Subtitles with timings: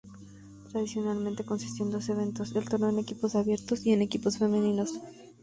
[0.71, 4.99] Tradicionalmente consistió en dos eventos, el torneo en equipos abiertos y en equipos femeninos.